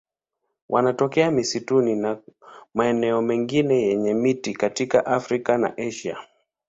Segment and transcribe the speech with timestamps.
[0.69, 2.17] Wanatokea misitu na
[2.73, 6.17] maeneo mengine yenye miti katika Afrika na Asia.